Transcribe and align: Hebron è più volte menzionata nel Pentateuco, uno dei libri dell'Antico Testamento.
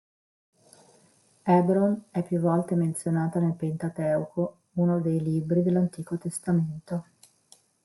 Hebron 1.43 2.05
è 2.09 2.23
più 2.23 2.39
volte 2.39 2.73
menzionata 2.73 3.37
nel 3.37 3.53
Pentateuco, 3.53 4.61
uno 4.73 4.99
dei 4.99 5.21
libri 5.21 5.61
dell'Antico 5.61 6.17
Testamento. 6.17 7.05